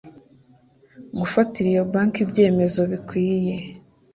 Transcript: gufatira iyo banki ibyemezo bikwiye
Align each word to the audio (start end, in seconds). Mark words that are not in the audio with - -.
gufatira 1.19 1.67
iyo 1.73 1.83
banki 1.91 2.19
ibyemezo 2.25 2.81
bikwiye 2.91 3.55